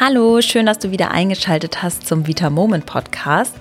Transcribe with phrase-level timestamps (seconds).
[0.00, 3.52] Hallo, schön, dass du wieder eingeschaltet hast zum Vita Moment Podcast,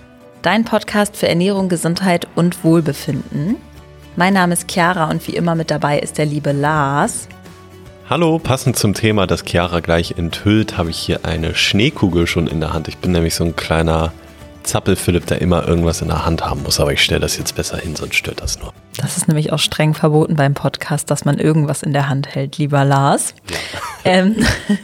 [0.43, 3.55] dein Podcast für Ernährung, Gesundheit und Wohlbefinden.
[4.15, 7.27] Mein Name ist Chiara und wie immer mit dabei ist der liebe Lars.
[8.07, 12.59] Hallo, passend zum Thema, das Chiara gleich enthüllt, habe ich hier eine Schneekugel schon in
[12.59, 12.87] der Hand.
[12.87, 14.13] Ich bin nämlich so ein kleiner
[14.61, 17.77] Zappel-Philipp, der immer irgendwas in der Hand haben muss, aber ich stelle das jetzt besser
[17.77, 18.73] hin, sonst stört das nur.
[18.97, 22.59] Das ist nämlich auch streng verboten beim Podcast, dass man irgendwas in der Hand hält,
[22.59, 23.33] lieber Lars.
[23.49, 24.11] Ja.
[24.11, 24.35] Ähm,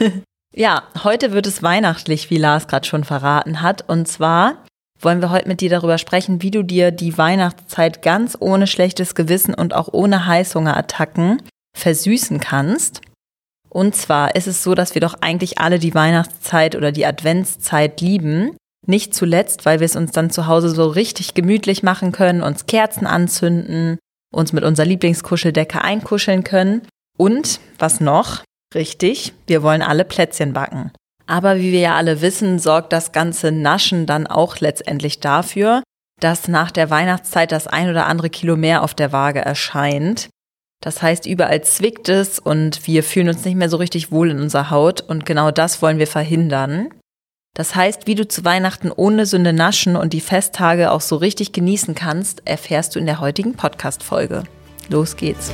[0.55, 3.89] Ja, heute wird es weihnachtlich, wie Lars gerade schon verraten hat.
[3.89, 4.63] Und zwar
[4.99, 9.16] wollen wir heute mit dir darüber sprechen, wie du dir die Weihnachtszeit ganz ohne schlechtes
[9.16, 11.41] Gewissen und auch ohne Heißhungerattacken
[11.76, 13.02] versüßen kannst.
[13.70, 17.99] Und zwar ist es so, dass wir doch eigentlich alle die Weihnachtszeit oder die Adventszeit
[18.01, 18.55] lieben.
[18.85, 22.67] Nicht zuletzt, weil wir es uns dann zu Hause so richtig gemütlich machen können, uns
[22.67, 23.98] Kerzen anzünden,
[24.31, 26.84] uns mit unserer Lieblingskuscheldecke einkuscheln können.
[27.17, 28.43] Und was noch?
[28.76, 30.91] Richtig, wir wollen alle Plätzchen backen.
[31.26, 35.84] Aber wie wir ja alle wissen, sorgt das ganze Naschen dann auch letztendlich dafür,
[36.20, 40.30] dass nach der Weihnachtszeit das ein oder andere Kilo mehr auf der Waage erscheint.
[40.82, 44.40] Das heißt, überall zwickt es und wir fühlen uns nicht mehr so richtig wohl in
[44.40, 46.90] unserer Haut und genau das wollen wir verhindern.
[47.55, 51.52] Das heißt, wie du zu Weihnachten ohne Sünde naschen und die Festtage auch so richtig
[51.52, 54.43] genießen kannst, erfährst du in der heutigen Podcast-Folge.
[54.90, 55.54] Los geht's!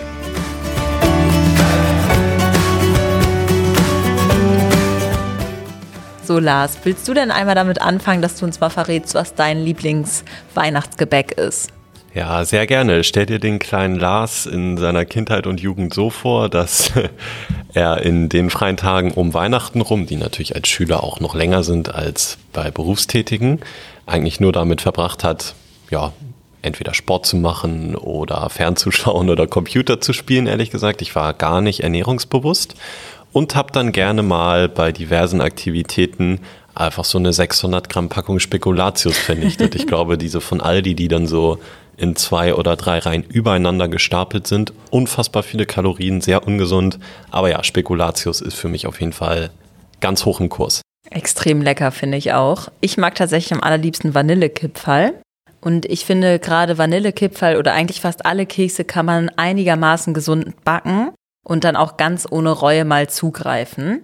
[6.30, 9.64] So, Lars, willst du denn einmal damit anfangen, dass du uns mal verrätst, was dein
[9.64, 11.72] Lieblingsweihnachtsgebäck ist?
[12.14, 13.04] Ja, sehr gerne.
[13.04, 16.92] Stell dir den kleinen Lars in seiner Kindheit und Jugend so vor, dass
[17.74, 21.64] er in den freien Tagen um Weihnachten rum, die natürlich als Schüler auch noch länger
[21.64, 23.62] sind als bei Berufstätigen,
[24.06, 25.56] eigentlich nur damit verbracht hat,
[25.90, 26.14] ja,
[26.62, 31.02] entweder Sport zu machen oder fernzuschauen oder Computer zu spielen, ehrlich gesagt.
[31.02, 32.76] Ich war gar nicht ernährungsbewusst
[33.32, 36.40] und habe dann gerne mal bei diversen Aktivitäten
[36.76, 39.76] einfach so eine 600 Gramm Packung Spekulatius vernichtet.
[39.76, 41.60] ich glaube, diese von Aldi, die dann so
[41.98, 44.72] in zwei oder drei Reihen übereinander gestapelt sind.
[44.90, 46.98] Unfassbar viele Kalorien, sehr ungesund.
[47.30, 49.50] Aber ja, Spekulatius ist für mich auf jeden Fall
[50.00, 50.82] ganz hoch im Kurs.
[51.10, 52.70] Extrem lecker, finde ich auch.
[52.80, 55.14] Ich mag tatsächlich am allerliebsten Vanillekipferl.
[55.62, 61.12] Und ich finde gerade Vanillekipferl oder eigentlich fast alle Kekse kann man einigermaßen gesund backen
[61.44, 64.04] und dann auch ganz ohne Reue mal zugreifen.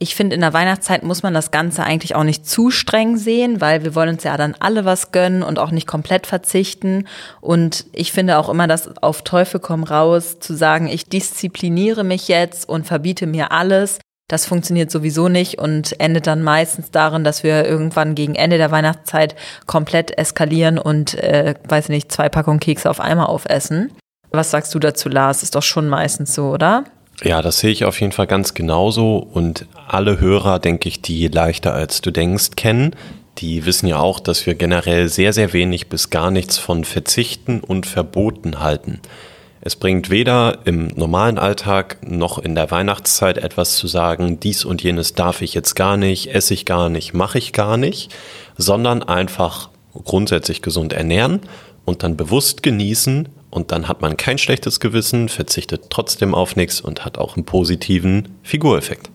[0.00, 3.60] Ich finde, in der Weihnachtszeit muss man das Ganze eigentlich auch nicht zu streng sehen,
[3.60, 7.08] weil wir wollen uns ja dann alle was gönnen und auch nicht komplett verzichten.
[7.40, 12.28] Und ich finde auch immer, dass auf Teufel komm raus zu sagen, ich diszipliniere mich
[12.28, 13.98] jetzt und verbiete mir alles.
[14.28, 18.70] Das funktioniert sowieso nicht und endet dann meistens darin, dass wir irgendwann gegen Ende der
[18.70, 19.34] Weihnachtszeit
[19.66, 23.90] komplett eskalieren und, äh, weiß nicht, zwei Packungen Kekse auf einmal aufessen.
[24.30, 25.42] Was sagst du dazu, Lars?
[25.42, 26.84] Ist doch schon meistens so, oder?
[27.22, 29.16] Ja, das sehe ich auf jeden Fall ganz genauso.
[29.18, 32.94] Und alle Hörer, denke ich, die leichter als du denkst kennen,
[33.38, 37.60] die wissen ja auch, dass wir generell sehr, sehr wenig bis gar nichts von Verzichten
[37.60, 39.00] und Verboten halten.
[39.60, 44.82] Es bringt weder im normalen Alltag noch in der Weihnachtszeit etwas zu sagen, dies und
[44.82, 48.14] jenes darf ich jetzt gar nicht, esse ich gar nicht, mache ich gar nicht,
[48.56, 49.70] sondern einfach
[50.04, 51.40] grundsätzlich gesund ernähren
[51.84, 56.80] und dann bewusst genießen, und dann hat man kein schlechtes Gewissen, verzichtet trotzdem auf nichts
[56.80, 59.10] und hat auch einen positiven Figureffekt.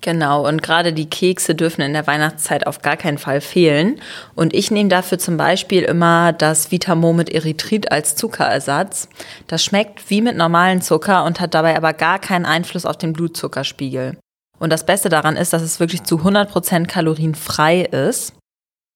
[0.00, 4.00] Genau, und gerade die Kekse dürfen in der Weihnachtszeit auf gar keinen Fall fehlen.
[4.36, 9.08] Und ich nehme dafür zum Beispiel immer das Vitamo mit Erythrit als Zuckerersatz.
[9.48, 13.12] Das schmeckt wie mit normalen Zucker und hat dabei aber gar keinen Einfluss auf den
[13.12, 14.16] Blutzuckerspiegel.
[14.60, 18.34] Und das Beste daran ist, dass es wirklich zu 100% kalorienfrei ist.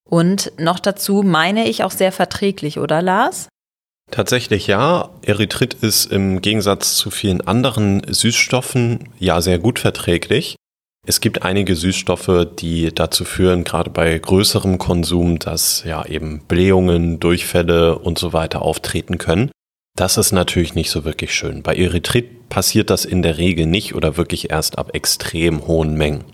[0.09, 3.49] Und noch dazu meine ich auch sehr verträglich, oder Lars?
[4.13, 5.09] Tatsächlich ja.
[5.23, 10.57] Erythrit ist im Gegensatz zu vielen anderen Süßstoffen ja sehr gut verträglich.
[11.07, 17.21] Es gibt einige Süßstoffe, die dazu führen, gerade bei größerem Konsum, dass ja eben Blähungen,
[17.21, 19.51] Durchfälle und so weiter auftreten können.
[19.97, 21.63] Das ist natürlich nicht so wirklich schön.
[21.63, 26.25] Bei Erythrit passiert das in der Regel nicht oder wirklich erst ab extrem hohen Mengen.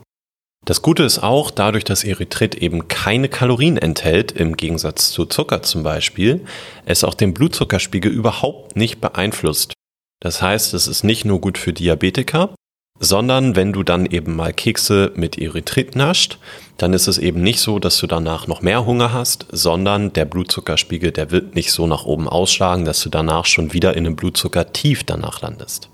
[0.69, 5.63] Das Gute ist auch, dadurch, dass Erythrit eben keine Kalorien enthält, im Gegensatz zu Zucker
[5.63, 6.45] zum Beispiel,
[6.85, 9.73] es auch den Blutzuckerspiegel überhaupt nicht beeinflusst.
[10.21, 12.55] Das heißt, es ist nicht nur gut für Diabetiker,
[13.01, 16.37] sondern wenn du dann eben mal Kekse mit Erythrit nascht,
[16.77, 20.27] dann ist es eben nicht so, dass du danach noch mehr Hunger hast, sondern der
[20.27, 24.17] Blutzuckerspiegel, der wird nicht so nach oben ausschlagen, dass du danach schon wieder in einem
[24.17, 25.89] Blutzuckertief danach landest.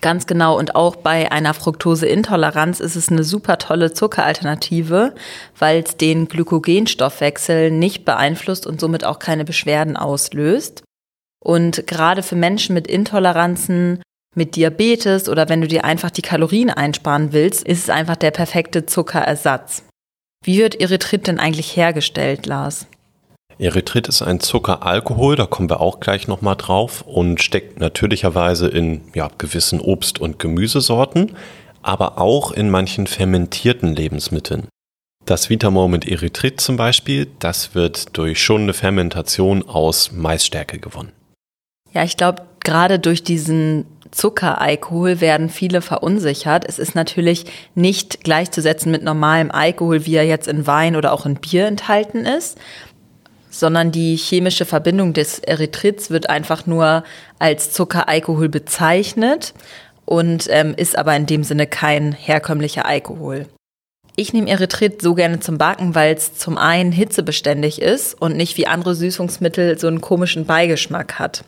[0.00, 0.56] Ganz genau.
[0.56, 5.14] Und auch bei einer Fructoseintoleranz ist es eine super tolle Zuckeralternative,
[5.58, 10.82] weil es den Glykogenstoffwechsel nicht beeinflusst und somit auch keine Beschwerden auslöst.
[11.42, 14.02] Und gerade für Menschen mit Intoleranzen
[14.34, 18.30] mit Diabetes oder wenn du dir einfach die Kalorien einsparen willst, ist es einfach der
[18.30, 19.82] perfekte Zuckerersatz.
[20.44, 22.86] Wie wird Erythrit denn eigentlich hergestellt, Lars?
[23.60, 29.02] Erythrit ist ein Zuckeralkohol, da kommen wir auch gleich nochmal drauf und steckt natürlicherweise in
[29.14, 31.36] ja, gewissen Obst- und Gemüsesorten,
[31.82, 34.68] aber auch in manchen fermentierten Lebensmitteln.
[35.24, 41.12] Das Vitamor mit Erythrit zum Beispiel, das wird durch schonende Fermentation aus Maisstärke gewonnen.
[41.92, 46.64] Ja, ich glaube, gerade durch diesen Zuckeralkohol werden viele verunsichert.
[46.66, 47.44] Es ist natürlich
[47.74, 52.24] nicht gleichzusetzen mit normalem Alkohol, wie er jetzt in Wein oder auch in Bier enthalten
[52.24, 52.58] ist,
[53.58, 57.04] sondern die chemische Verbindung des Erythrits wird einfach nur
[57.38, 59.54] als Zuckeralkohol bezeichnet
[60.04, 63.46] und ähm, ist aber in dem Sinne kein herkömmlicher Alkohol.
[64.16, 68.56] Ich nehme Erythrit so gerne zum Backen, weil es zum einen hitzebeständig ist und nicht
[68.56, 71.44] wie andere Süßungsmittel so einen komischen Beigeschmack hat.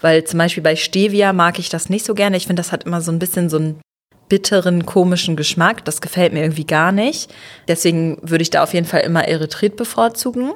[0.00, 2.36] Weil zum Beispiel bei Stevia mag ich das nicht so gerne.
[2.36, 3.80] Ich finde, das hat immer so ein bisschen so einen
[4.28, 5.84] bitteren, komischen Geschmack.
[5.84, 7.32] Das gefällt mir irgendwie gar nicht.
[7.66, 10.52] Deswegen würde ich da auf jeden Fall immer Erythrit bevorzugen.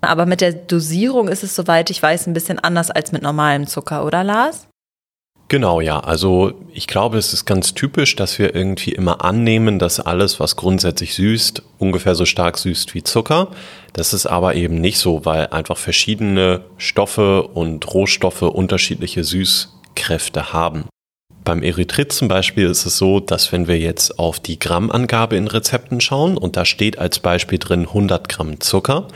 [0.00, 3.66] Aber mit der Dosierung ist es, soweit ich weiß, ein bisschen anders als mit normalem
[3.66, 4.68] Zucker, oder Lars?
[5.48, 5.98] Genau, ja.
[6.00, 10.56] Also ich glaube, es ist ganz typisch, dass wir irgendwie immer annehmen, dass alles, was
[10.56, 13.48] grundsätzlich süßt, ungefähr so stark süßt wie Zucker.
[13.94, 20.84] Das ist aber eben nicht so, weil einfach verschiedene Stoffe und Rohstoffe unterschiedliche Süßkräfte haben.
[21.44, 25.46] Beim Erythrit zum Beispiel ist es so, dass wenn wir jetzt auf die Grammangabe in
[25.46, 29.08] Rezepten schauen und da steht als Beispiel drin 100 Gramm Zucker,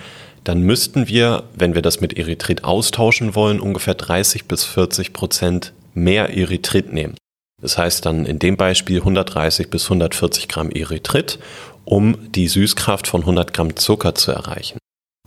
[0.44, 5.72] dann müssten wir, wenn wir das mit Erythrit austauschen wollen, ungefähr 30 bis 40 Prozent
[5.94, 7.14] mehr Erythrit nehmen.
[7.60, 11.38] Das heißt dann in dem Beispiel 130 bis 140 Gramm Erythrit,
[11.84, 14.78] um die Süßkraft von 100 Gramm Zucker zu erreichen.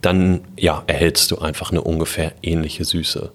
[0.01, 3.31] Dann ja, erhältst du einfach eine ungefähr ähnliche Süße.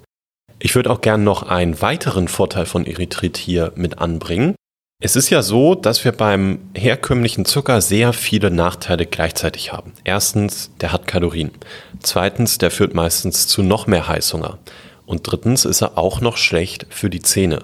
[0.58, 4.54] Ich würde auch gern noch einen weiteren Vorteil von Erythrit hier mit anbringen.
[5.02, 9.94] Es ist ja so, dass wir beim herkömmlichen Zucker sehr viele Nachteile gleichzeitig haben.
[10.04, 11.52] Erstens, der hat Kalorien.
[12.00, 14.58] Zweitens, der führt meistens zu noch mehr Heißhunger.
[15.06, 17.60] Und drittens ist er auch noch schlecht für die Zähne.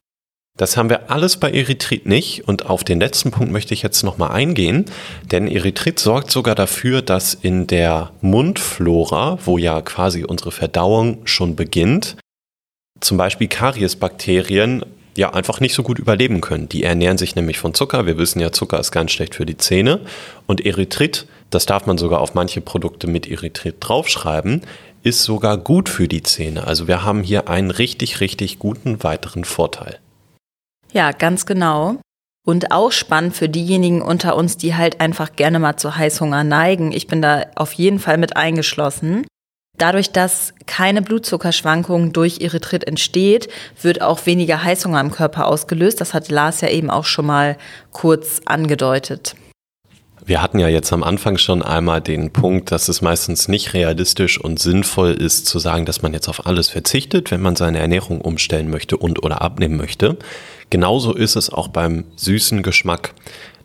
[0.57, 4.03] Das haben wir alles bei Erythrit nicht und auf den letzten Punkt möchte ich jetzt
[4.03, 4.87] nochmal eingehen,
[5.31, 11.55] denn Erythrit sorgt sogar dafür, dass in der Mundflora, wo ja quasi unsere Verdauung schon
[11.55, 12.17] beginnt,
[13.01, 14.83] zum Beispiel Kariesbakterien
[15.17, 16.69] ja einfach nicht so gut überleben können.
[16.69, 18.07] Die ernähren sich nämlich von Zucker.
[18.07, 20.01] Wir wissen ja, Zucker ist ganz schlecht für die Zähne.
[20.47, 24.63] Und Erythrit, das darf man sogar auf manche Produkte mit Erythrit draufschreiben,
[25.03, 26.67] ist sogar gut für die Zähne.
[26.67, 29.99] Also wir haben hier einen richtig, richtig guten weiteren Vorteil.
[30.93, 32.01] Ja, ganz genau.
[32.45, 36.93] Und auch spannend für diejenigen unter uns, die halt einfach gerne mal zu Heißhunger neigen.
[36.93, 39.27] Ich bin da auf jeden Fall mit eingeschlossen.
[39.79, 43.49] Dadurch, dass keine Blutzuckerschwankung durch Erythrit entsteht,
[43.83, 46.01] wird auch weniger Heißhunger im Körper ausgelöst.
[46.01, 47.57] Das hat Lars ja eben auch schon mal
[47.93, 49.37] kurz angedeutet.
[50.25, 54.41] Wir hatten ja jetzt am Anfang schon einmal den Punkt, dass es meistens nicht realistisch
[54.41, 58.21] und sinnvoll ist zu sagen, dass man jetzt auf alles verzichtet, wenn man seine Ernährung
[58.21, 60.17] umstellen möchte und oder abnehmen möchte.
[60.69, 63.15] Genauso ist es auch beim süßen Geschmack.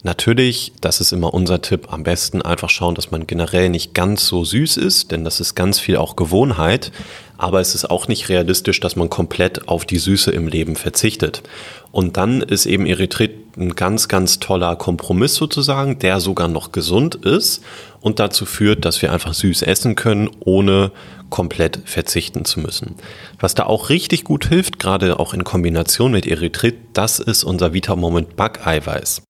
[0.04, 4.26] Natürlich, das ist immer unser Tipp, am besten einfach schauen, dass man generell nicht ganz
[4.26, 6.92] so süß ist, denn das ist ganz viel auch Gewohnheit.
[7.38, 11.44] Aber es ist auch nicht realistisch, dass man komplett auf die Süße im Leben verzichtet.
[11.92, 17.16] Und dann ist eben Erythrit ein ganz, ganz toller Kompromiss sozusagen, der sogar noch gesund
[17.16, 17.64] ist
[18.00, 20.92] und dazu führt, dass wir einfach süß essen können, ohne
[21.30, 22.96] komplett verzichten zu müssen.
[23.40, 27.74] Was da auch richtig gut hilft, gerade auch in Kombination mit Erythrit, das ist unser
[27.74, 29.24] Vitamoment Backeiweiß.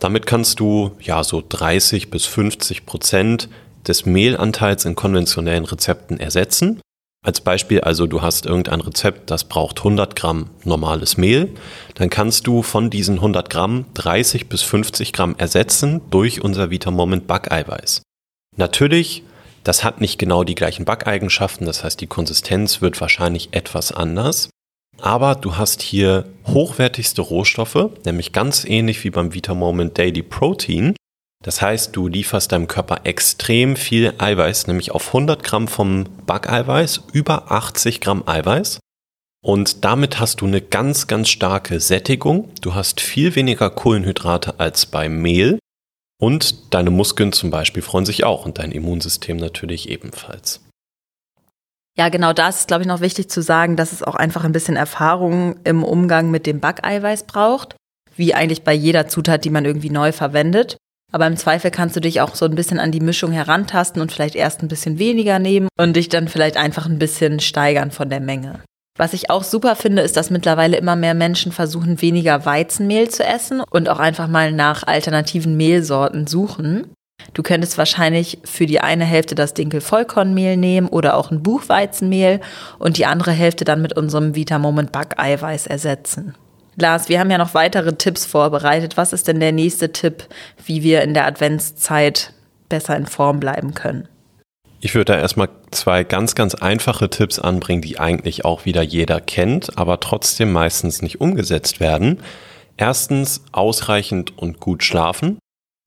[0.00, 3.48] Damit kannst du ja so 30 bis 50 Prozent
[3.86, 6.80] des Mehlanteils in konventionellen Rezepten ersetzen.
[7.24, 11.48] Als Beispiel, also du hast irgendein Rezept, das braucht 100 Gramm normales Mehl,
[11.94, 17.26] dann kannst du von diesen 100 Gramm 30 bis 50 Gramm ersetzen durch unser Vitamoment
[17.26, 18.02] Backeiweiß.
[18.58, 19.22] Natürlich,
[19.62, 24.50] das hat nicht genau die gleichen Backeigenschaften, das heißt die Konsistenz wird wahrscheinlich etwas anders,
[25.04, 30.94] aber du hast hier hochwertigste Rohstoffe, nämlich ganz ähnlich wie beim Vitamoment Daily Protein,
[31.44, 37.02] das heißt, du lieferst deinem Körper extrem viel Eiweiß, nämlich auf 100 Gramm vom Backeiweiß
[37.12, 38.80] über 80 Gramm Eiweiß.
[39.44, 42.48] Und damit hast du eine ganz, ganz starke Sättigung.
[42.62, 45.58] Du hast viel weniger Kohlenhydrate als beim Mehl.
[46.18, 50.62] Und deine Muskeln zum Beispiel freuen sich auch und dein Immunsystem natürlich ebenfalls.
[51.96, 54.52] Ja, genau das ist, glaube ich, noch wichtig zu sagen, dass es auch einfach ein
[54.52, 57.76] bisschen Erfahrung im Umgang mit dem Backeiweiß braucht,
[58.16, 60.76] wie eigentlich bei jeder Zutat, die man irgendwie neu verwendet.
[61.12, 64.10] Aber im Zweifel kannst du dich auch so ein bisschen an die Mischung herantasten und
[64.10, 68.10] vielleicht erst ein bisschen weniger nehmen und dich dann vielleicht einfach ein bisschen steigern von
[68.10, 68.60] der Menge.
[68.98, 73.24] Was ich auch super finde, ist, dass mittlerweile immer mehr Menschen versuchen, weniger Weizenmehl zu
[73.24, 76.92] essen und auch einfach mal nach alternativen Mehlsorten suchen.
[77.34, 82.40] Du könntest wahrscheinlich für die eine Hälfte das Dinkel-Vollkornmehl nehmen oder auch ein Buchweizenmehl
[82.78, 86.34] und die andere Hälfte dann mit unserem Vita Moment Backeiweiß ersetzen.
[86.76, 88.96] Lars, wir haben ja noch weitere Tipps vorbereitet.
[88.96, 90.24] Was ist denn der nächste Tipp,
[90.64, 92.32] wie wir in der Adventszeit
[92.68, 94.08] besser in Form bleiben können?
[94.80, 99.20] Ich würde da erstmal zwei ganz, ganz einfache Tipps anbringen, die eigentlich auch wieder jeder
[99.20, 102.20] kennt, aber trotzdem meistens nicht umgesetzt werden.
[102.76, 105.38] Erstens ausreichend und gut schlafen.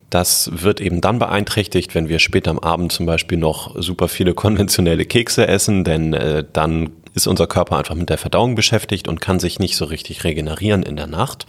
[0.10, 4.34] Das wird eben dann beeinträchtigt, wenn wir später am Abend zum Beispiel noch super viele
[4.34, 9.20] konventionelle Kekse essen, denn äh, dann ist unser Körper einfach mit der Verdauung beschäftigt und
[9.20, 11.46] kann sich nicht so richtig regenerieren in der Nacht.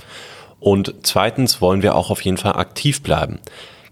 [0.61, 3.39] Und zweitens wollen wir auch auf jeden Fall aktiv bleiben.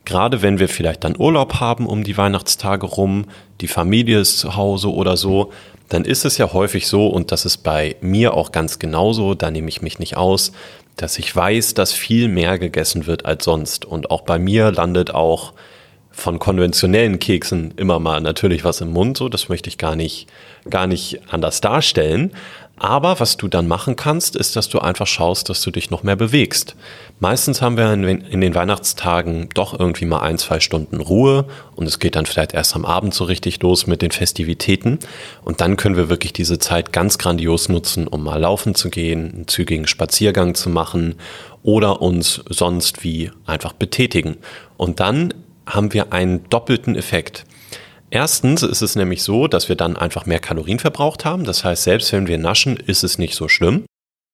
[0.05, 3.27] Gerade wenn wir vielleicht dann Urlaub haben um die Weihnachtstage rum,
[3.61, 5.53] die Familie ist zu Hause oder so,
[5.89, 9.51] dann ist es ja häufig so, und das ist bei mir auch ganz genauso, da
[9.51, 10.53] nehme ich mich nicht aus,
[10.97, 13.85] dass ich weiß, dass viel mehr gegessen wird als sonst.
[13.85, 15.53] Und auch bei mir landet auch
[16.11, 20.27] von konventionellen Keksen immer mal natürlich was im Mund, so das möchte ich gar nicht,
[20.69, 22.33] gar nicht anders darstellen.
[22.79, 26.03] Aber was du dann machen kannst, ist, dass du einfach schaust, dass du dich noch
[26.03, 26.77] mehr bewegst.
[27.21, 31.99] Meistens haben wir in den Weihnachtstagen doch irgendwie mal ein, zwei Stunden Ruhe und es
[31.99, 34.99] geht dann vielleicht erst am Abend so richtig los mit den Festivitäten.
[35.43, 39.33] Und dann können wir wirklich diese Zeit ganz grandios nutzen, um mal laufen zu gehen,
[39.33, 41.15] einen zügigen Spaziergang zu machen
[41.63, 44.37] oder uns sonst wie einfach betätigen.
[44.77, 45.33] Und dann
[45.67, 47.45] haben wir einen doppelten Effekt.
[48.11, 51.45] Erstens ist es nämlich so, dass wir dann einfach mehr Kalorien verbraucht haben.
[51.45, 53.85] Das heißt, selbst wenn wir naschen, ist es nicht so schlimm.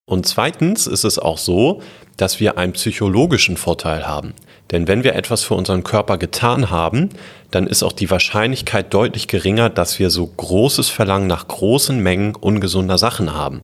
[0.09, 1.81] Und zweitens ist es auch so,
[2.17, 4.35] dass wir einen psychologischen Vorteil haben.
[4.71, 7.11] Denn wenn wir etwas für unseren Körper getan haben,
[7.51, 12.35] dann ist auch die Wahrscheinlichkeit deutlich geringer, dass wir so großes Verlangen nach großen Mengen
[12.35, 13.61] ungesunder Sachen haben.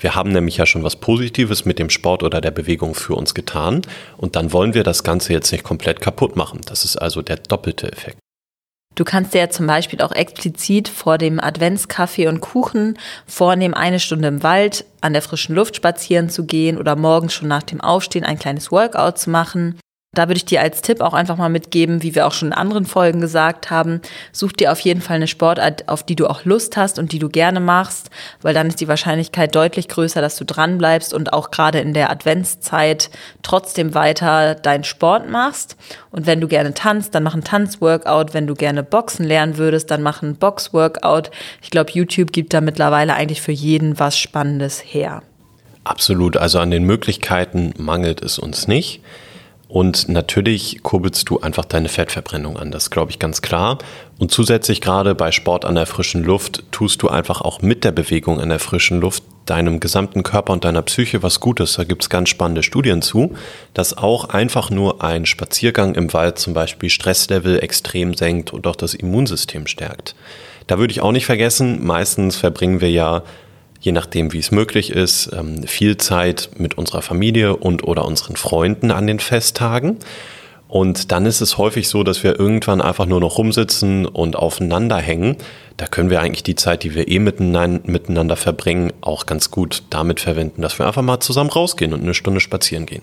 [0.00, 3.34] Wir haben nämlich ja schon was Positives mit dem Sport oder der Bewegung für uns
[3.34, 3.82] getan
[4.16, 6.60] und dann wollen wir das Ganze jetzt nicht komplett kaputt machen.
[6.66, 8.18] Das ist also der doppelte Effekt.
[8.94, 14.00] Du kannst dir ja zum Beispiel auch explizit vor dem Adventskaffee und Kuchen vornehmen, eine
[14.00, 17.80] Stunde im Wald an der frischen Luft spazieren zu gehen oder morgens schon nach dem
[17.80, 19.78] Aufstehen ein kleines Workout zu machen.
[20.14, 22.52] Da würde ich dir als Tipp auch einfach mal mitgeben, wie wir auch schon in
[22.52, 26.44] anderen Folgen gesagt haben, such dir auf jeden Fall eine Sportart, auf die du auch
[26.44, 28.10] Lust hast und die du gerne machst,
[28.42, 31.94] weil dann ist die Wahrscheinlichkeit deutlich größer, dass du dran bleibst und auch gerade in
[31.94, 33.08] der Adventszeit
[33.42, 35.78] trotzdem weiter deinen Sport machst.
[36.10, 38.34] Und wenn du gerne tanzt, dann mach ein Tanzworkout.
[38.34, 41.30] Wenn du gerne Boxen lernen würdest, dann mach ein Boxworkout.
[41.62, 45.22] Ich glaube, YouTube gibt da mittlerweile eigentlich für jeden was Spannendes her.
[45.84, 46.36] Absolut.
[46.36, 49.00] Also an den Möglichkeiten mangelt es uns nicht.
[49.72, 53.78] Und natürlich kurbelst du einfach deine Fettverbrennung an, das glaube ich ganz klar.
[54.18, 57.92] Und zusätzlich gerade bei Sport an der frischen Luft tust du einfach auch mit der
[57.92, 61.72] Bewegung an der frischen Luft deinem gesamten Körper und deiner Psyche was Gutes.
[61.72, 63.34] Da gibt es ganz spannende Studien zu,
[63.72, 68.76] dass auch einfach nur ein Spaziergang im Wald zum Beispiel Stresslevel extrem senkt und auch
[68.76, 70.14] das Immunsystem stärkt.
[70.66, 73.22] Da würde ich auch nicht vergessen, meistens verbringen wir ja
[73.82, 78.36] je nachdem, wie es möglich ist, ähm, viel Zeit mit unserer Familie und oder unseren
[78.36, 79.98] Freunden an den Festtagen.
[80.68, 84.96] Und dann ist es häufig so, dass wir irgendwann einfach nur noch rumsitzen und aufeinander
[84.96, 85.36] hängen.
[85.76, 90.20] Da können wir eigentlich die Zeit, die wir eh miteinander verbringen, auch ganz gut damit
[90.20, 93.02] verwenden, dass wir einfach mal zusammen rausgehen und eine Stunde spazieren gehen.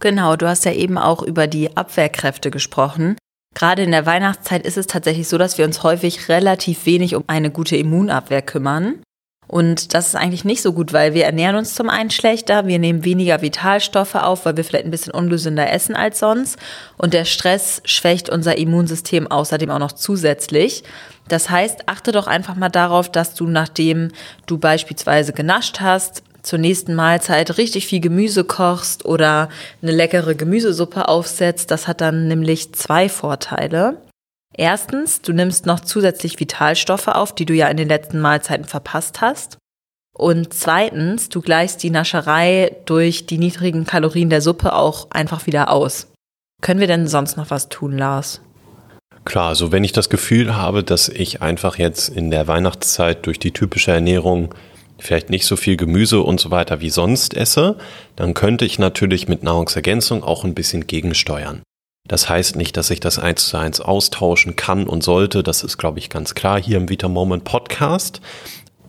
[0.00, 3.16] Genau, du hast ja eben auch über die Abwehrkräfte gesprochen.
[3.54, 7.24] Gerade in der Weihnachtszeit ist es tatsächlich so, dass wir uns häufig relativ wenig um
[7.26, 9.00] eine gute Immunabwehr kümmern.
[9.46, 12.78] Und das ist eigentlich nicht so gut, weil wir ernähren uns zum einen schlechter, wir
[12.78, 16.58] nehmen weniger Vitalstoffe auf, weil wir vielleicht ein bisschen ungesünder essen als sonst.
[16.96, 20.82] Und der Stress schwächt unser Immunsystem außerdem auch noch zusätzlich.
[21.28, 24.10] Das heißt, achte doch einfach mal darauf, dass du, nachdem
[24.46, 29.48] du beispielsweise genascht hast, zur nächsten Mahlzeit richtig viel Gemüse kochst oder
[29.82, 31.70] eine leckere Gemüsesuppe aufsetzt.
[31.70, 33.96] Das hat dann nämlich zwei Vorteile.
[34.56, 39.20] Erstens, du nimmst noch zusätzlich Vitalstoffe auf, die du ja in den letzten Mahlzeiten verpasst
[39.20, 39.58] hast.
[40.16, 45.70] Und zweitens, du gleichst die Nascherei durch die niedrigen Kalorien der Suppe auch einfach wieder
[45.70, 46.06] aus.
[46.62, 48.40] Können wir denn sonst noch was tun, Lars?
[49.24, 53.40] Klar, also wenn ich das Gefühl habe, dass ich einfach jetzt in der Weihnachtszeit durch
[53.40, 54.54] die typische Ernährung
[54.98, 57.76] vielleicht nicht so viel Gemüse und so weiter wie sonst esse,
[58.14, 61.62] dann könnte ich natürlich mit Nahrungsergänzung auch ein bisschen gegensteuern.
[62.06, 65.42] Das heißt nicht, dass ich das eins zu eins austauschen kann und sollte.
[65.42, 68.20] Das ist, glaube ich, ganz klar hier im Vita Moment Podcast.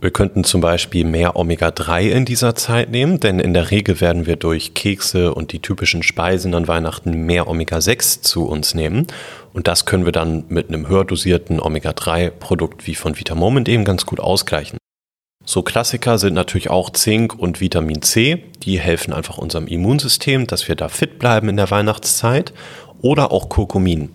[0.02, 4.26] Wir könnten zum Beispiel mehr Omega-3 in dieser Zeit nehmen, denn in der Regel werden
[4.26, 9.08] wir durch Kekse und die typischen Speisen an Weihnachten mehr Omega-6 zu uns nehmen.
[9.54, 13.86] Und das können wir dann mit einem höher dosierten Omega-3-Produkt wie von Vita Moment eben
[13.86, 14.78] ganz gut ausgleichen.
[15.48, 18.44] So Klassiker sind natürlich auch Zink und Vitamin C.
[18.64, 22.52] Die helfen einfach unserem Immunsystem, dass wir da fit bleiben in der Weihnachtszeit.
[23.06, 24.10] Oder auch Kurkumin.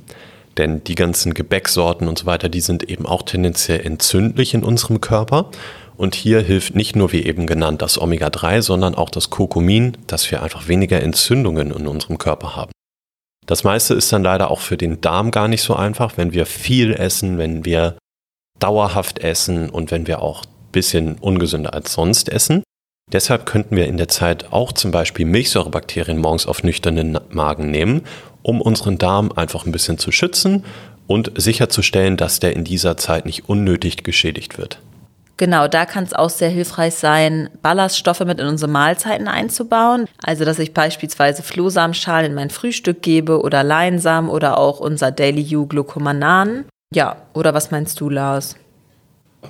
[0.59, 5.01] Denn die ganzen Gebäcksorten und so weiter, die sind eben auch tendenziell entzündlich in unserem
[5.01, 5.49] Körper.
[5.97, 10.29] Und hier hilft nicht nur, wie eben genannt, das Omega-3, sondern auch das Kurkumin, dass
[10.33, 12.73] wir einfach weniger Entzündungen in unserem Körper haben.
[13.47, 16.45] Das meiste ist dann leider auch für den Darm gar nicht so einfach, wenn wir
[16.45, 17.97] viel essen, wenn wir
[18.59, 22.65] dauerhaft essen und wenn wir auch ein bisschen ungesünder als sonst essen.
[23.13, 28.03] Deshalb könnten wir in der Zeit auch zum Beispiel Milchsäurebakterien morgens auf nüchternen Magen nehmen,
[28.43, 30.65] um unseren Darm einfach ein bisschen zu schützen
[31.07, 34.79] und sicherzustellen, dass der in dieser Zeit nicht unnötig geschädigt wird.
[35.41, 40.07] Genau, da kann es auch sehr hilfreich sein, Ballaststoffe mit in unsere Mahlzeiten einzubauen.
[40.23, 45.57] Also, dass ich beispielsweise Flohsamenschalen in mein Frühstück gebe oder Leinsamen oder auch unser Daily
[45.57, 46.67] U Glucomanan.
[46.95, 48.57] Ja, oder was meinst du, Lars?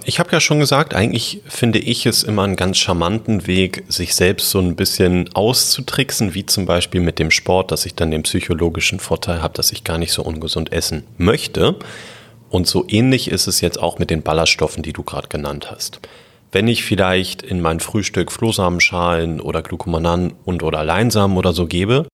[0.04, 4.14] Ich habe ja schon gesagt, eigentlich finde ich es immer einen ganz charmanten Weg, sich
[4.14, 8.22] selbst so ein bisschen auszutricksen, wie zum Beispiel mit dem Sport, dass ich dann den
[8.22, 11.76] psychologischen Vorteil habe, dass ich gar nicht so ungesund essen möchte.
[12.48, 16.00] Und so ähnlich ist es jetzt auch mit den Ballaststoffen, die du gerade genannt hast.
[16.52, 22.06] Wenn ich vielleicht in mein Frühstück Flohsamenschalen oder Glucomanan und oder Leinsamen oder so gebe,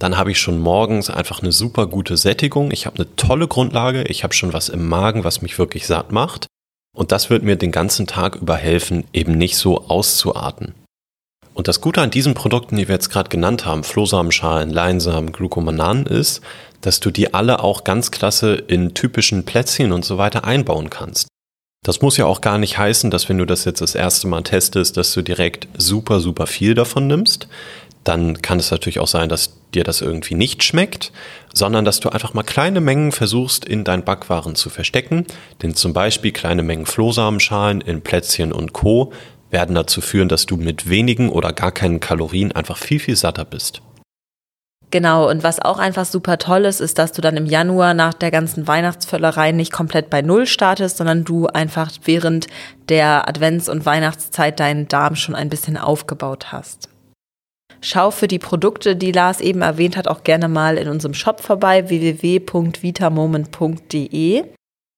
[0.00, 2.72] dann habe ich schon morgens einfach eine super gute Sättigung.
[2.72, 4.02] Ich habe eine tolle Grundlage.
[4.04, 6.46] Ich habe schon was im Magen, was mich wirklich satt macht.
[6.94, 10.74] Und das wird mir den ganzen Tag über helfen, eben nicht so auszuarten.
[11.52, 16.06] Und das Gute an diesen Produkten, die wir jetzt gerade genannt haben, Flohsamenschalen, Leinsamen, Glucomanan,
[16.06, 16.40] ist,
[16.80, 21.28] dass du die alle auch ganz klasse in typischen Plätzchen und so weiter einbauen kannst.
[21.84, 24.42] Das muss ja auch gar nicht heißen, dass wenn du das jetzt das erste Mal
[24.42, 27.46] testest, dass du direkt super, super viel davon nimmst.
[28.04, 31.12] Dann kann es natürlich auch sein, dass dir das irgendwie nicht schmeckt,
[31.52, 35.26] sondern dass du einfach mal kleine Mengen versuchst in deinen Backwaren zu verstecken.
[35.62, 39.12] Denn zum Beispiel kleine Mengen Flohsamenschalen in Plätzchen und Co
[39.50, 43.44] werden dazu führen, dass du mit wenigen oder gar keinen Kalorien einfach viel, viel satter
[43.44, 43.82] bist.
[44.94, 48.14] Genau, und was auch einfach super toll ist, ist, dass du dann im Januar nach
[48.14, 52.46] der ganzen Weihnachtsvöllerei nicht komplett bei Null startest, sondern du einfach während
[52.88, 56.93] der Advents- und Weihnachtszeit deinen Darm schon ein bisschen aufgebaut hast.
[57.86, 61.42] Schau für die Produkte, die Lars eben erwähnt hat, auch gerne mal in unserem Shop
[61.42, 64.44] vorbei, www.vitamoment.de.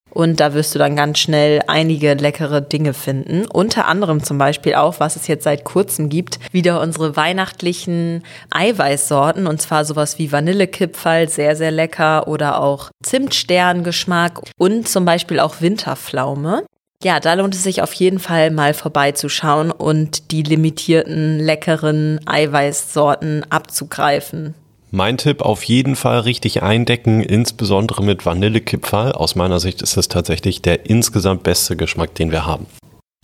[0.09, 3.45] Und da wirst du dann ganz schnell einige leckere Dinge finden.
[3.45, 9.47] Unter anderem zum Beispiel auch, was es jetzt seit kurzem gibt, wieder unsere weihnachtlichen Eiweißsorten.
[9.47, 12.29] Und zwar sowas wie Vanillekipferl, sehr, sehr lecker.
[12.29, 16.63] Oder auch Zimtsterngeschmack und zum Beispiel auch Winterpflaume.
[17.03, 23.45] Ja, da lohnt es sich auf jeden Fall mal vorbeizuschauen und die limitierten, leckeren Eiweißsorten
[23.51, 24.55] abzugreifen.
[24.89, 29.11] Mein Tipp auf jeden Fall richtig eindecken, insbesondere mit Vanillekipferl.
[29.11, 32.65] Aus meiner Sicht ist das tatsächlich der insgesamt beste Geschmack, den wir haben.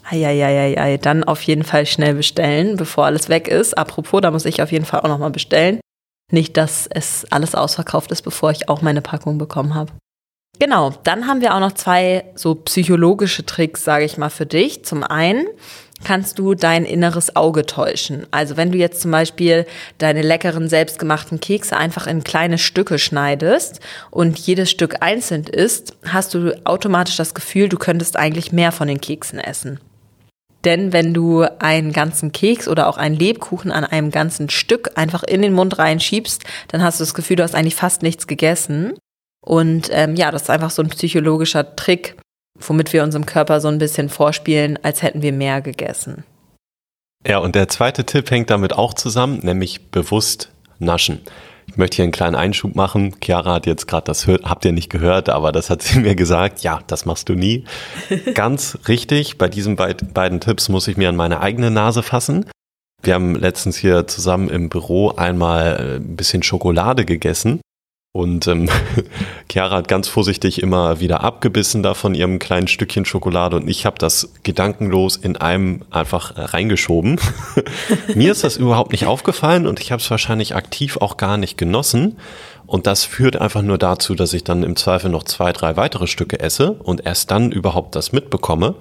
[0.03, 3.75] Eieieiei, dann auf jeden Fall schnell bestellen, bevor alles weg ist.
[3.77, 5.79] Apropos, da muss ich auf jeden Fall auch nochmal bestellen.
[6.31, 9.93] Nicht, dass es alles ausverkauft ist, bevor ich auch meine Packung bekommen habe.
[10.59, 14.85] Genau, dann haben wir auch noch zwei so psychologische Tricks, sage ich mal, für dich.
[14.85, 15.45] Zum einen
[16.03, 18.27] kannst du dein inneres Auge täuschen.
[18.31, 19.65] Also wenn du jetzt zum Beispiel
[19.97, 23.79] deine leckeren selbstgemachten Kekse einfach in kleine Stücke schneidest
[24.11, 28.87] und jedes Stück einzeln isst, hast du automatisch das Gefühl, du könntest eigentlich mehr von
[28.87, 29.79] den Keksen essen.
[30.65, 35.23] Denn wenn du einen ganzen Keks oder auch einen Lebkuchen an einem ganzen Stück einfach
[35.23, 38.93] in den Mund reinschiebst, dann hast du das Gefühl, du hast eigentlich fast nichts gegessen.
[39.43, 42.15] Und ähm, ja, das ist einfach so ein psychologischer Trick,
[42.59, 46.23] womit wir unserem Körper so ein bisschen vorspielen, als hätten wir mehr gegessen.
[47.27, 51.21] Ja, und der zweite Tipp hängt damit auch zusammen, nämlich bewusst naschen.
[51.67, 53.15] Ich möchte hier einen kleinen Einschub machen.
[53.21, 56.61] Chiara hat jetzt gerade das, habt ihr nicht gehört, aber das hat sie mir gesagt.
[56.61, 57.65] Ja, das machst du nie.
[58.33, 59.37] Ganz richtig.
[59.37, 62.45] Bei diesen beid, beiden Tipps muss ich mir an meine eigene Nase fassen.
[63.01, 67.59] Wir haben letztens hier zusammen im Büro einmal äh, ein bisschen Schokolade gegessen
[68.15, 68.69] und ähm,
[69.51, 73.87] Chiara hat ganz vorsichtig immer wieder abgebissen da von ihrem kleinen Stückchen Schokolade und ich
[73.87, 77.19] habe das gedankenlos in einem einfach reingeschoben.
[78.13, 81.57] Mir ist das überhaupt nicht aufgefallen und ich habe es wahrscheinlich aktiv auch gar nicht
[81.57, 82.17] genossen.
[82.67, 86.07] Und das führt einfach nur dazu, dass ich dann im Zweifel noch zwei, drei weitere
[86.07, 88.75] Stücke esse und erst dann überhaupt das mitbekomme.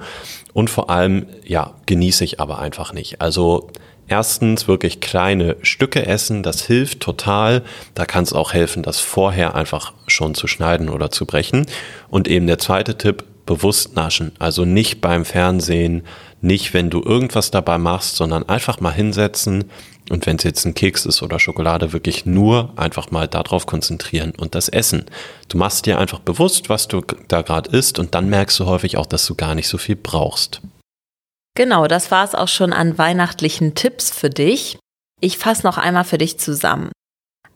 [0.53, 3.21] Und vor allem, ja, genieße ich aber einfach nicht.
[3.21, 3.71] Also
[4.13, 7.63] Erstens wirklich kleine Stücke essen, das hilft total.
[7.95, 11.65] Da kann es auch helfen, das vorher einfach schon zu schneiden oder zu brechen.
[12.11, 14.33] Und eben der zweite Tipp, bewusst naschen.
[14.39, 16.03] Also nicht beim Fernsehen,
[16.43, 19.71] nicht wenn du irgendwas dabei machst, sondern einfach mal hinsetzen
[20.11, 24.35] und wenn es jetzt ein Keks ist oder Schokolade, wirklich nur einfach mal darauf konzentrieren
[24.37, 25.07] und das Essen.
[25.49, 28.99] Du machst dir einfach bewusst, was du da gerade isst und dann merkst du häufig
[28.99, 30.61] auch, dass du gar nicht so viel brauchst.
[31.55, 34.79] Genau, das war es auch schon an weihnachtlichen Tipps für dich.
[35.21, 36.91] Ich fasse noch einmal für dich zusammen.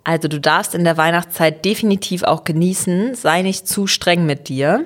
[0.05, 4.85] Also du darfst in der Weihnachtszeit definitiv auch genießen, sei nicht zu streng mit dir.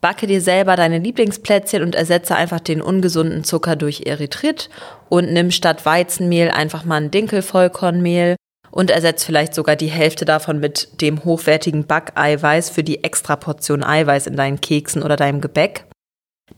[0.00, 4.68] Backe dir selber deine Lieblingsplätzchen und ersetze einfach den ungesunden Zucker durch Erythrit
[5.08, 8.36] und nimm statt Weizenmehl einfach mal ein Dinkelvollkornmehl
[8.70, 13.84] und ersetze vielleicht sogar die Hälfte davon mit dem hochwertigen Backeiweiß für die extra Portion
[13.84, 15.86] Eiweiß in deinen Keksen oder deinem Gebäck.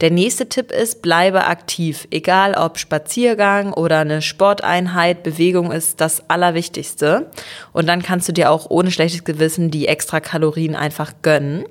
[0.01, 2.09] Der nächste Tipp ist, bleibe aktiv.
[2.11, 7.31] Egal ob Spaziergang oder eine Sporteinheit, Bewegung ist das Allerwichtigste.
[7.73, 11.65] Und dann kannst du dir auch ohne schlechtes Gewissen die extra Kalorien einfach gönnen.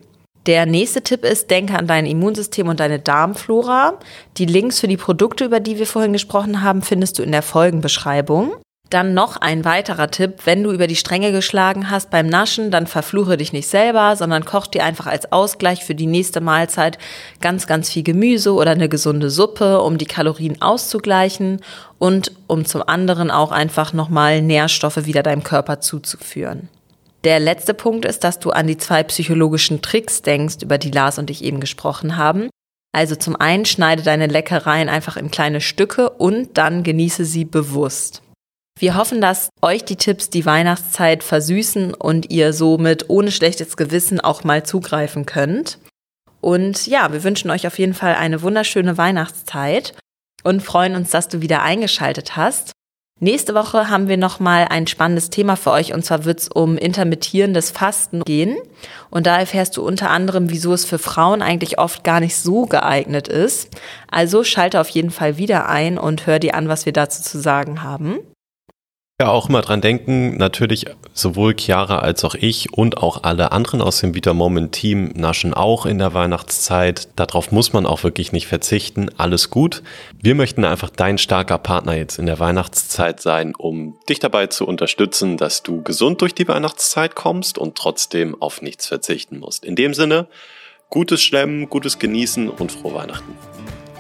[0.46, 3.98] Der nächste Tipp ist, denke an dein Immunsystem und deine Darmflora.
[4.38, 7.44] Die Links für die Produkte, über die wir vorhin gesprochen haben, findest du in der
[7.44, 8.56] Folgenbeschreibung.
[8.94, 12.86] Dann noch ein weiterer Tipp, wenn du über die Stränge geschlagen hast beim Naschen, dann
[12.86, 17.00] verfluche dich nicht selber, sondern koch dir einfach als Ausgleich für die nächste Mahlzeit
[17.42, 21.62] ganz, ganz viel Gemüse oder eine gesunde Suppe, um die Kalorien auszugleichen
[21.98, 26.70] und um zum anderen auch einfach nochmal Nährstoffe wieder deinem Körper zuzuführen.
[27.24, 31.18] Der letzte Punkt ist, dass du an die zwei psychologischen Tricks denkst, über die Lars
[31.18, 32.48] und ich eben gesprochen haben.
[32.92, 38.22] Also zum einen schneide deine Leckereien einfach in kleine Stücke und dann genieße sie bewusst.
[38.80, 44.20] Wir hoffen, dass euch die Tipps die Weihnachtszeit versüßen und ihr somit ohne schlechtes Gewissen
[44.20, 45.80] auch mal zugreifen könnt.
[46.42, 49.94] Und ja, wir wünschen euch auf jeden Fall eine wunderschöne Weihnachtszeit
[50.44, 52.74] und freuen uns, dass du wieder eingeschaltet hast.
[53.20, 56.78] Nächste Woche haben wir nochmal ein spannendes Thema für euch und zwar wird es um
[56.78, 58.58] intermittierendes Fasten gehen.
[59.10, 62.66] Und da erfährst du unter anderem, wieso es für Frauen eigentlich oft gar nicht so
[62.66, 63.70] geeignet ist.
[64.12, 67.40] Also schalte auf jeden Fall wieder ein und hör dir an, was wir dazu zu
[67.40, 68.20] sagen haben.
[69.22, 73.80] Ja, auch immer dran denken, natürlich sowohl Chiara als auch ich und auch alle anderen
[73.80, 77.10] aus dem Vita Moment Team naschen auch in der Weihnachtszeit.
[77.16, 79.10] Darauf muss man auch wirklich nicht verzichten.
[79.18, 79.84] Alles gut.
[80.20, 84.66] Wir möchten einfach dein starker Partner jetzt in der Weihnachtszeit sein, um dich dabei zu
[84.66, 89.64] unterstützen, dass du gesund durch die Weihnachtszeit kommst und trotzdem auf nichts verzichten musst.
[89.64, 90.28] In dem Sinne,
[90.90, 93.38] gutes Schlemmen, gutes Genießen und frohe Weihnachten.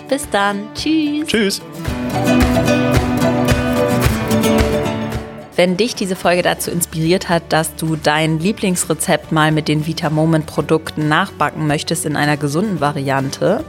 [0.10, 0.69] Bis dann.
[0.73, 1.28] Tschüss.
[1.28, 1.62] Tschüss.
[5.55, 10.09] Wenn dich diese Folge dazu inspiriert hat, dass du dein Lieblingsrezept mal mit den Vita
[10.09, 13.63] Moment Produkten nachbacken möchtest in einer gesunden Variante,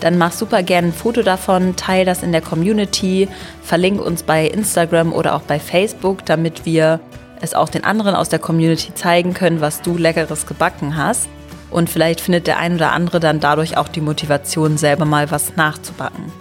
[0.00, 3.28] dann mach super gerne ein Foto davon, teile das in der Community,
[3.62, 6.98] verlink uns bei Instagram oder auch bei Facebook, damit wir
[7.40, 11.28] es auch den anderen aus der Community zeigen können, was du leckeres gebacken hast.
[11.70, 15.54] Und vielleicht findet der ein oder andere dann dadurch auch die Motivation, selber mal was
[15.54, 16.32] nachzubacken.